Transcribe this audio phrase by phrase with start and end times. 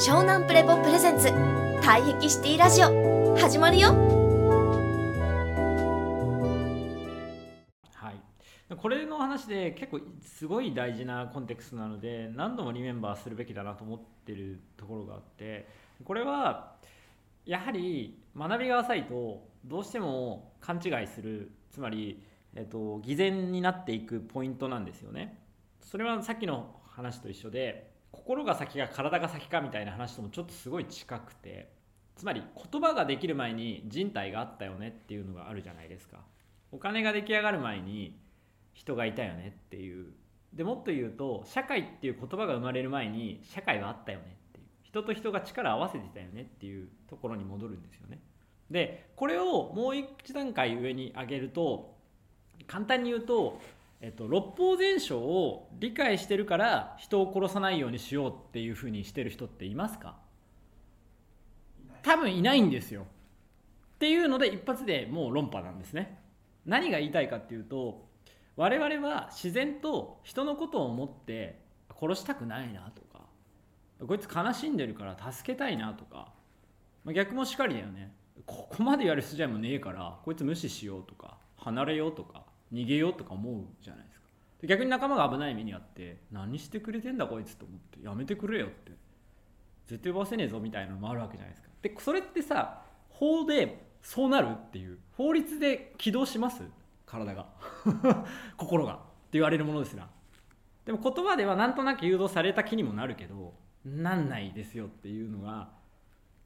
[0.00, 1.28] 湘南プレポプレゼンツ。
[1.28, 3.36] 退癖シティラジオ。
[3.36, 3.90] 始まるよ。
[7.92, 8.74] はい。
[8.74, 15.68] これの話で結構すごい大事なコンテクストなので何度もリメンバーするべきだなと思ってるところがあって
[16.02, 16.76] これは
[17.44, 22.24] やはり学びが浅いとどうしても勘違いするつまり、
[22.56, 25.38] えっと、偽善になっていくポイントなんですよね。
[25.82, 31.70] それはさっきの話と一緒で心が先か体が先かみたいな話ともちょっとすごい近くて
[32.16, 36.18] つまり言葉ができる前に人体があったよねっていうのがあるじゃないですか。
[36.72, 38.20] お金が出来上がる前に
[38.74, 40.12] 人がいたよねっていう。
[40.52, 44.66] でもっと言うと社会っていう言葉が生まれる前に社会はあったよねっていう。
[44.82, 48.18] 人と人が力を合わせてたよねっていうところに戻るんですよね。
[48.70, 51.96] でこれをもう一段階上に上げると
[52.66, 53.60] 簡単に言うと
[54.02, 60.16] えっと、六法全書を理解してるから人を殺さないようにしようっていうふうにしてる人っていますか？
[62.02, 63.02] 多分いないんですよ。
[63.02, 66.18] っていうので一発でもう論破なんですね。
[66.64, 68.08] 何が言いたいかっていうと
[68.56, 71.60] 我々は自然と人のことを思って
[71.98, 73.26] 殺したくないなとか
[74.06, 76.32] こいつ悲しんでるから助けたいなとか、
[77.04, 78.14] まあ、逆もしかりだよね。
[78.46, 84.26] ここまでやる筋合いもねえからこいつ無視しようとか離れようとか逃げようとか思うじゃないですか。
[84.66, 88.92] 逆に仲間が危ない目にあって何してくれてんだこいつと思ってやめてくれよって。
[89.86, 91.68] 絶対奪わせねえぞみたいなのもあるわけじゃないですか。
[91.82, 96.62] でそれってさ法でそうなるっていう法律で起動します？
[97.06, 97.46] 体が。
[98.56, 98.94] 心が。
[98.94, 100.08] って言われるものですな
[100.84, 105.70] でも言葉ではなんとなく誘導された気にもなるけどなんないですよっていうのが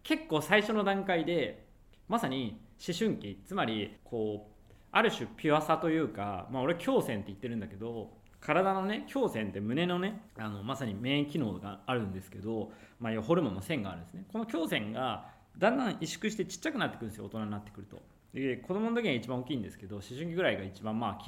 [0.03, 1.67] 結構最初の段階で
[2.09, 3.43] まさに思春期。
[3.47, 4.54] つまりこう
[4.97, 14.25] ある種ピュアさというか、まあ、俺胸腺って言ってるんだけど体のね胸腺って胸のねあのまさに免疫機能があるんですけど、まあ、ホルモンの線があるんですね。
[14.33, 15.27] この胸腺が
[15.59, 18.01] だんだん萎縮してちっちゃくなってくるんですよ大人になってくると。
[18.35, 21.25] で子供の時は一番大きいんですけど思春期ぐらいが一番まあ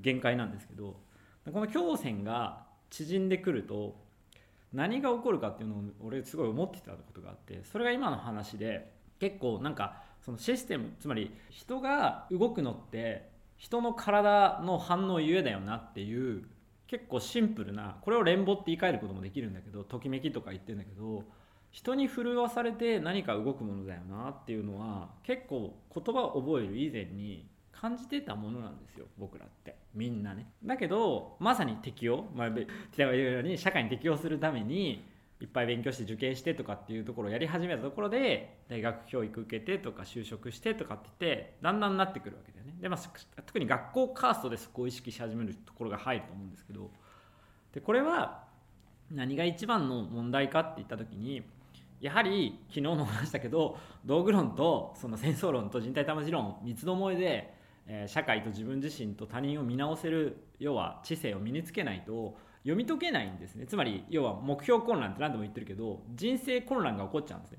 [0.00, 0.96] 限界なんですけど
[1.44, 3.94] この胸腺が縮んでくると
[4.72, 16.44] 何が起こるかっていうのを俺すごい思ってたことがあってそれが今の話で結構なんかそのシステムつまり人が動くのって人の体の反応ゆえだよなっていう
[16.86, 21.24] 結構シンプルなこれを連ボって言い換えることもできるんだけどときめきとか言ってるんだけど
[21.70, 29.74] 人に震わされて何か動くものだよなっていうのは結構言葉を覚える以前に感じてたものなんですよ僕らって。
[29.94, 30.46] みんなね。
[30.64, 32.50] だけどまさに適応、まあ、
[32.92, 35.04] 北 が言うように社会に適応するために
[35.42, 42.74] いっぱい勉強して受験してとかっていうところをやり始めたところで大学教育受けてとか就職してとかって言ってだんだんなってくるわけだよね。
[42.80, 46.90] で、まあ、特に学校カーストでそこを意識し始めるところが入ると思うんですけど
[47.72, 48.44] でこれは
[49.10, 51.42] 何が一番の問題かって言った時に
[52.00, 57.54] やはり昨日の話だけど道具論とその戦争論と人体魂論三つどもえで、
[57.88, 63.66] え社会と自分自身と他人を見直せる要は知性を身につけないと読み解けないんですね。
[63.66, 67.58] つまり要は目標混乱って何度も言ってるけど人生混乱が起こっちゃうんですね。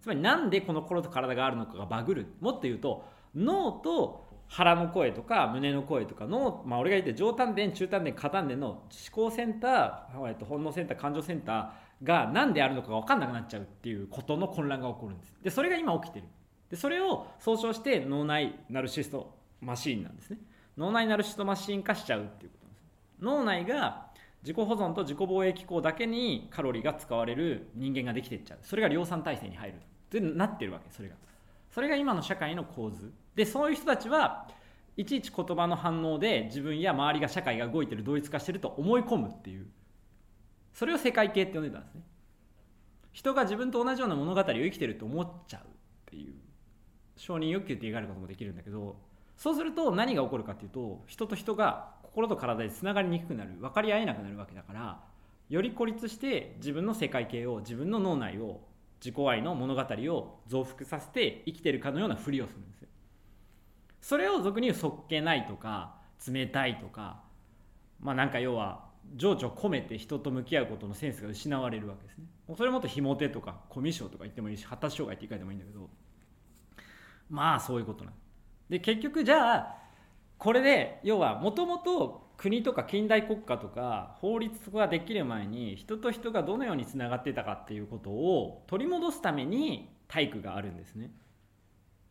[0.00, 2.26] つまりなんでこの心と体があるのかがバグる。
[2.40, 3.04] もっと言うと
[3.34, 15.34] 脳と腹の声とか胸の声とかの、まあ、俺が言って上丹田中丹田下丹田の思考センター、本能センター感情センターが何であるのかが分かんなくなっちゃうっていうことの混乱が起こるんです。
[15.42, 16.26] でそれが今起きてる。
[16.70, 20.38] でそれを総称して脳内ナルシストマシーンなんですね。
[20.76, 22.84] 脳内ナルシストマシーン化しちゃうっていうことなんです。
[23.20, 24.08] 脳内が
[24.44, 28.58] 自己保存と自己防衛機構だけにカロリーが使われる人間ができていっちゃう。
[28.62, 29.76] それが量産体制に入る。
[29.76, 29.78] っ
[30.10, 31.16] てなってるわけそれが。
[31.70, 33.12] それが今の社会の構図。
[33.34, 34.46] でそういう人たちは
[34.96, 39.66] いちいち言葉の反応で自分や周りが社会が動いてる同一化してると思い込むっていう。
[40.72, 42.02] それを世界系って呼んでたんですね。
[43.12, 45.66] 人が自分と同じような物語を生きてると思っちゃうっ
[46.06, 46.34] ていう。
[47.16, 48.96] 承認欲求って言われることもできるんだけど
[49.36, 55.00] そうすると何が起こるかっていうと人と人が心と体でつながりにくくなる分かり合えなくなるわけだから
[55.50, 58.60] より孤立して自分の世界系を自分の脳内を
[59.04, 62.88] 自己愛の物語を増幅させて生きてるかのようなふりをするんですよ。
[64.00, 65.96] それを俗に言うそっけないとか
[66.28, 67.24] 冷たいとか
[68.00, 68.84] まあなんか要は
[69.16, 72.26] 情緒を込めて人と向き合うことのセンスが失われるわけですね。
[72.56, 75.90] それもっとひも手とかコミュ障とか言ってもいいし発達障害って言い換えてもいいんだけど
[77.28, 78.14] まあそういうことなん
[78.68, 79.83] で結局じゃあ
[80.44, 91.10] これで要はもともと国とか近代国家とか法律ができる前に人と人がどのようにつながってたかっていうことを取り戻すために体育があるんですね。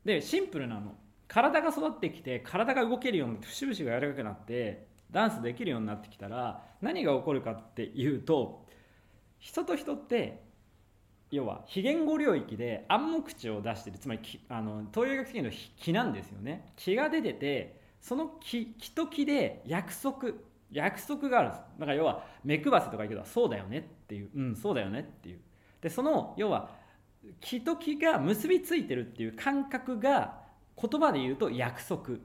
[0.04, 0.96] でシンプルなの
[1.28, 8.66] 体が育ってきて体が動けるようになって節々が柔らかくなってダンスできるようになってきたら何が起こるかっていうと
[9.38, 10.42] 人と人って
[11.30, 20.34] 要は非言語領域で暗黙知を出してるつまりあの東洋医学的にの気なんですよね気が出ててその気気と気で約束
[20.72, 21.64] 約束があるんです。
[21.80, 24.30] だから要は目配せとか言うけどそうだよねっていう。
[24.36, 25.40] うんそうだよねっていう。
[25.80, 26.70] でその要は
[27.40, 30.42] 気と気が結びついてるっていう感覚が
[30.80, 32.18] 言葉で言うと約束。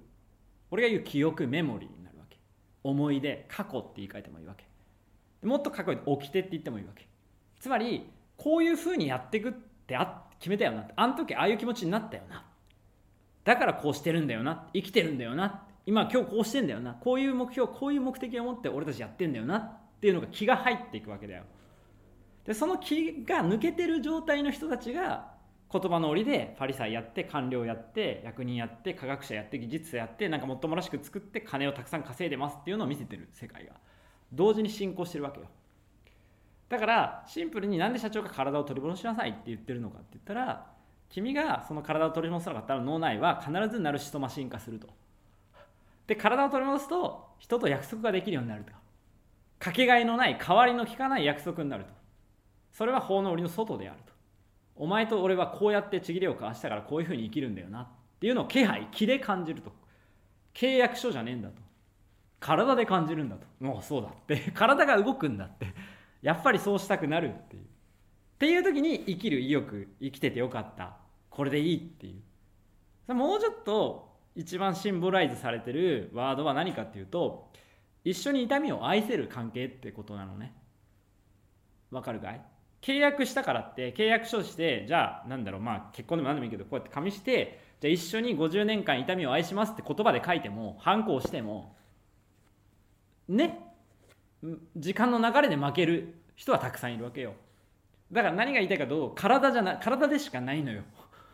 [0.72, 2.38] 俺が言う記憶メモリーになるわけ。
[2.82, 4.66] 思い出過去って言い換えてもいいわけ。
[5.46, 7.06] もっと過去に起きてって言ってもいいわけ。
[7.60, 9.52] つまりこういうふうにやっていくっ
[9.86, 12.44] てあ決めたよなあの時ああいう気持ちになったよな。
[13.44, 14.68] だからこうしてるんだよな。
[14.74, 15.67] 生きてるんだよな。
[15.88, 16.92] 今今日こうしてんだよな。
[16.92, 19.56] こういう目標こういう目的を持って俺たちやってんだよな。
[19.56, 21.44] っていうのが気が入っていくわけだよ。
[22.44, 25.32] でその気が抜けてる状態の人たちが
[25.72, 33.72] 言葉の折でパリサイやって官僚やって役人やって科学者やって技術者やってなんかもっともらしく作って金をたくさん稼いでますっていうのを見せてる世界が。
[34.30, 35.46] 同時に進行してるわけよ。
[36.68, 40.66] だからシンプルになんで社長が体を取り戻しなさいって言ってるのかって言ったら
[41.08, 44.88] 君がその体を取り戻さなかったら脳内は必ずナルシストマシン化すると。
[46.08, 48.72] で体を取り戻すと人と約束ができるようになると。
[48.72, 48.78] か
[49.60, 51.90] かけがえのない代わりの利かない約束になると。
[52.72, 54.12] それは法の檻の外であると。
[54.74, 57.82] お前と俺はこうやってちぎりを交わしたからこういうふうに生きるんだよな。
[57.82, 57.86] っ
[58.20, 59.72] ていうのを気配気で感じると。
[60.54, 61.54] 契約書じゃねえんだと。
[62.40, 63.46] 体で感じるんだと。
[63.60, 64.50] もうそうだって。
[64.52, 65.74] 体が動くんだって。
[66.22, 67.62] やっぱりそうしたくなるっていう。
[67.62, 67.66] っ
[68.38, 70.96] ていう時に生きる意欲生きててよかった。
[71.28, 72.16] これでいいってい
[73.08, 73.14] う。
[73.14, 74.07] もうちょっと
[74.38, 77.50] 一番シンボライズされてるワードは何かっていうと
[78.04, 80.54] 一緒に痛みを愛せる関係ってことなのね。
[81.90, 82.40] わかるかい？
[82.80, 91.74] 契約したからって契約書してじゃあなんだろうまあ結婚でも何でもいいけどこうやって紙してじゃあ一緒に50年間痛みを愛しますって言葉で書いても反抗しても
[93.28, 93.58] ね？
[94.76, 97.34] 時間の流れで負ける人はたくさんいるわけよ。
[98.12, 100.82] だから何が言いたいかと体じゃな体でしかないのよ。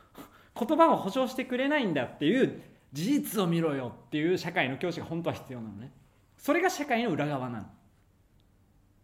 [0.59, 2.63] 言葉を保証してくれないんだっていう
[2.95, 5.91] 事実を見ろよっていう社会の教師が本当は必要なのね。
[6.37, 7.67] それが社会の裏側なの。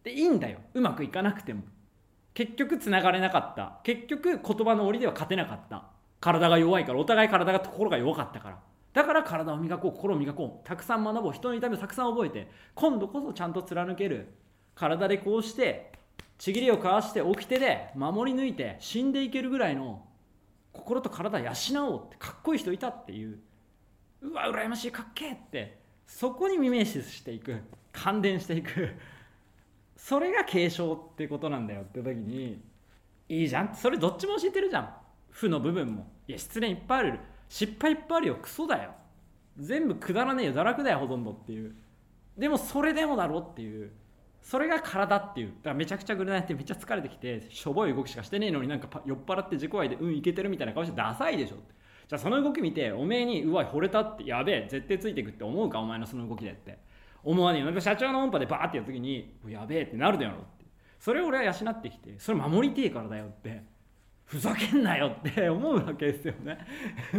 [0.05, 0.61] でいいんだよ。
[0.75, 1.65] うまくいかなくても。
[2.33, 3.81] 結局つながれなかった。
[3.83, 5.87] 結局言葉の折では勝てなかった。
[6.21, 8.59] 体が弱いからお互い体が心が弱かったから。
[8.93, 10.69] だから体を磨こう心を磨こう。
[10.69, 11.33] たくさん学ぼう。
[11.33, 14.33] 人の痛みをたくさん覚えて今度こそちゃんと貫ける。
[14.77, 15.91] 体でこうして
[16.39, 20.07] ちぎりを交わして掟で守り抜いて死んでいけるぐらいの
[20.73, 21.51] 心と体養
[21.93, 23.41] おうってかっこいい人いたっていう。
[24.23, 27.57] うわ羨ましいかっけえってそこにミメーシスしていく
[27.93, 28.91] 感電していく
[29.97, 32.61] それが継承ってことなんだよって時に
[33.31, 33.75] いいじゃん。
[33.75, 34.91] それどっちも教えてるじゃん。
[35.31, 36.11] 負の部分も。
[36.27, 37.21] いや失恋いっぱいある。
[37.49, 38.39] 失敗いっぱいあるよ。
[38.43, 38.91] クソだよ。
[39.57, 40.53] 全部くだらねえよ。
[40.53, 41.73] 堕落だよほとんどっていう。
[42.37, 43.93] でもそれでもだろっていう。
[44.43, 45.49] それが体っていう。
[45.49, 51.75] だからめちゃくちゃぐるナイってめっちゃ疲れてきてしょぼい動きしかしてねえのになんか酔っ払って自己愛でうんいけてるみたいな顔してダサいでしょって。
[52.11, 56.77] じゃあその動き見ておめえにうわ惚れたってやべえ絶対ついていくって思うかお前のその動きでって。
[57.23, 57.81] 思わねえよ。
[57.81, 60.65] 社長の音波でバーってやった時にやべえってなるだろって。
[60.99, 63.62] それを俺は養ってきてそれ守りてえからだよって。
[64.25, 66.59] ふざけんなよって 思うわけですよね。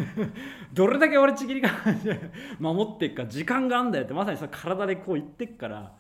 [0.74, 1.70] どれだけ俺ちぎりが
[2.60, 4.14] 守ってっか時間があんだよって。
[4.14, 5.94] まさにその体でこう言ってっから。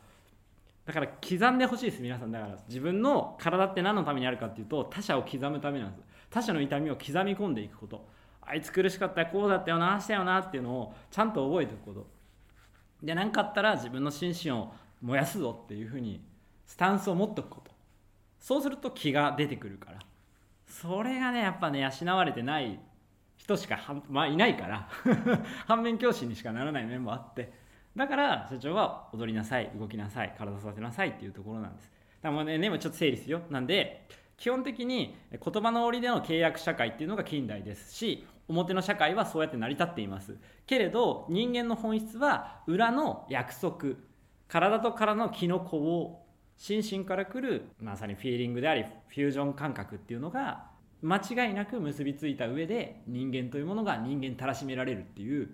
[0.84, 2.32] だから刻んでほしいです皆さん。
[2.34, 6.06] だから自分の体って何のためにあるかっていうと他者を刻むためなんです。
[6.30, 8.06] 他者の痛みを刻み込んでいくこと。
[8.42, 12.08] あいつ苦しかったこうだったよなあしたよなっていうのをちゃんと覚えておくこと。
[13.04, 16.24] で何かあったら自分の心身を燃やすぞっていうふうに
[16.66, 17.72] スタンスを持っておくこと。
[18.40, 20.00] そうすると気が出てくるから。
[20.68, 22.80] それがねやっぱね養われてない
[23.38, 23.80] 人しか
[24.10, 24.88] まあ、いないから。
[25.68, 27.52] 反面教師にしかならない面もあって。
[27.96, 31.92] だから社長は踊りなさい動きなさい体させなさいっていうところなんです。
[32.22, 33.42] だからもうねねもちょっと整理するよ。
[33.50, 34.08] なんで
[34.42, 40.36] 基本的に言葉の檻での契約社会っていうのが近代ですし表の社会はそうやって成り立っています。
[40.66, 43.98] けれど人間の本質は裏の約束
[44.48, 46.26] 体と体の気の子を
[46.58, 50.66] 心身から来るまさにフィーリングでありフュージョン感覚っていうのが
[51.04, 55.52] 間違いなく結びついた上で人間というものが人間たらしめられるっていう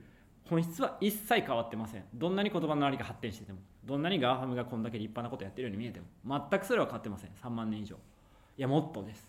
[0.49, 2.05] 本質は一切変わってません。
[2.13, 6.05] どんなに言葉の檻が発展しててもどんなに GAFAM がこんだけ立派なことやってるように見えても
[6.49, 7.31] 全くそれは変わってません。
[7.43, 7.97] 3万年以上。
[8.57, 9.27] いやもっとです。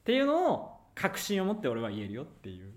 [0.00, 2.72] っていうのを確信を持って俺は言えるよっていう。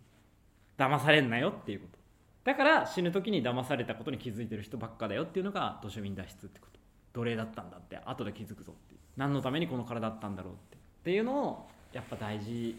[0.77, 1.97] 騙されんなよっていうこと。
[2.43, 6.79] だから死ぬ時に騙されたことに気づいてる人ばっかだよっていうのが土庶民脱出ってこと。
[7.13, 10.75] 奴隷だったんだって後で気づくぞって何のためにこの体だったんだろうって。
[10.75, 12.75] っていうのをやっぱ大事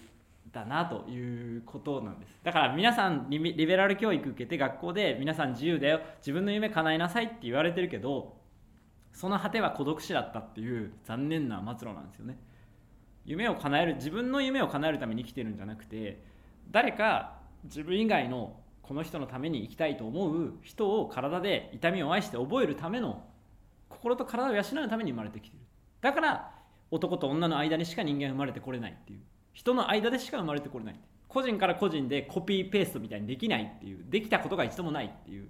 [0.52, 2.38] だなということなんです。
[2.44, 6.00] だから皆さんリベラル教育受けて学校で皆さん自由だよ。
[6.18, 8.36] 自分の夢叶えなさいって言われてるけど
[9.12, 12.38] その果ては孤独死だったっていう残念な末路なんですよね。
[13.26, 16.22] 夢を叶える自分の夢を叶えるために生きてるんじゃなくて
[16.70, 23.24] 誰か自分以外のこの人のために生きたいと思う人を体で痛みを愛して覚えるための
[23.88, 25.62] 心と体を養うために生まれてきてる。
[26.00, 26.52] だから
[26.90, 29.20] 男と女の間にしか人間生まれてこれないっていう。
[29.52, 31.00] 人の間でしか生まれてこれない。
[31.28, 34.04] 個人から個人でコピーペーストみたいにできないっていう。
[34.08, 35.48] できたことが一度もないっていう。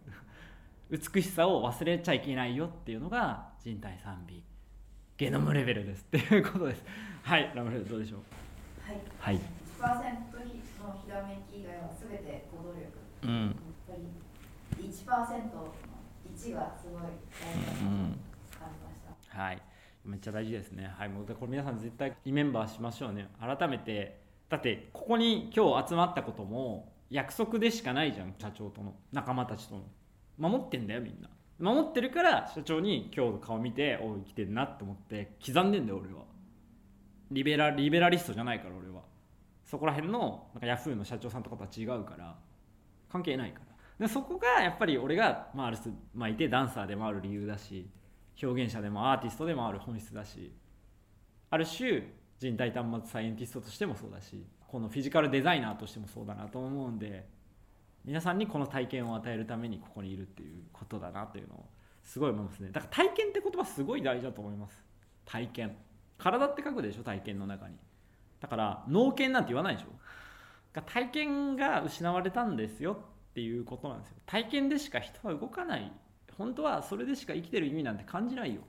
[0.90, 4.42] 美しさを忘れちゃいけないよっていうのが人体賛美。
[5.16, 6.84] ゲノムレベルですっていうことです。
[7.22, 8.20] はいラムレどうでしょう？
[8.86, 9.36] はい、はい。
[9.36, 12.84] 1%のひらめき以外はすべて行動力。
[13.22, 13.54] うんやっ
[13.88, 15.06] ぱり1%
[15.54, 15.72] の
[16.36, 19.62] 1がすごい大事だと感じました、はい。
[20.04, 20.92] めっちゃ大事ですね。
[20.94, 21.08] はい。
[21.08, 23.28] もうこれ皆さん絶対リメンバーしましょうね。
[23.40, 24.20] 改めて。
[24.50, 28.34] だってここに今日集まったことも約束でしかないじゃん。
[28.38, 28.94] 社長との。
[29.12, 29.82] 仲間たちとの。
[30.36, 36.24] 守ってんだよみんな守ってるから社長に今日の顔見ておい生きてんなって思って刻んでんだよ俺は。
[37.30, 39.02] リベラリベラリストじゃないから俺は。
[39.64, 42.36] そこら辺のなんかヤフーの社長さんとかとは違うから
[43.10, 43.76] 関係ないから。
[43.98, 47.88] でそこがやっぱり俺が、まあ、ある人、まあ、いてダンサーでもある理由だし
[48.42, 50.52] 表現者でもアーティストでもある本質だし
[51.48, 52.02] ある種
[52.38, 57.26] 人体端末サイエンティストとしてもそうだしこのフィジカルデザイナーとしてもそうだなと思うんで
[58.06, 61.66] 皆さんにこの体験を与えるためにここにいるっていうことだなというのを
[62.04, 62.70] すごい思いますね。
[62.70, 64.80] だから体験って言葉すごい大事だと思います。
[65.24, 65.76] 体験。
[66.16, 67.74] 体って書くでしょ体験の中に。
[68.40, 70.80] だから脳研なんて言わないでしょ。
[70.86, 72.96] 体験が失われたんですよっ
[73.34, 74.16] ていうことなんですよ。
[74.24, 75.90] 体験でしか人は動かない。
[76.38, 78.60] 本当はそれでしか生きてる意味なんて感じないよ。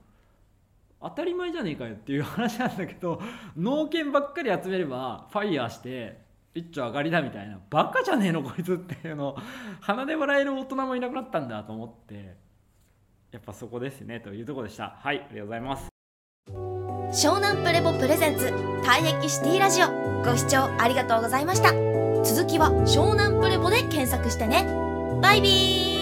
[1.00, 3.22] 当たり前じゃねえかよっていう話なんだけど
[3.56, 6.18] 脳研ばっかり集めればファイヤーして
[6.54, 7.58] 一丁上がりだみたいな。
[7.70, 9.28] バカじゃねえのこいつっていうの。
[9.28, 9.36] を
[9.80, 12.36] 鼻で笑える大人もいなくなったんだと思って。
[13.30, 14.96] やっぱそこですねというところでした。
[14.98, 15.88] はいありがとうございます。
[17.10, 18.46] 湘南プレボプレゼンツ
[18.82, 19.88] 退役シティラジオ。
[20.22, 21.72] ご視聴ありがとうございました。
[22.24, 24.66] 続きは湘南プレボで検索してね。
[25.22, 25.97] バイビー。